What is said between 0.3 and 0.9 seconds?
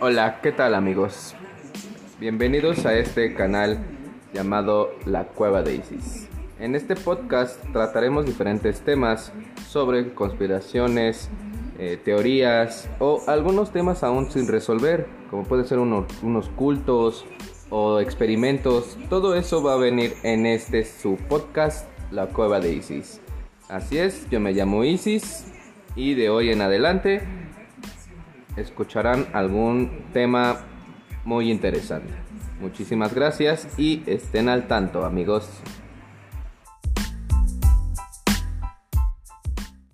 ¿qué tal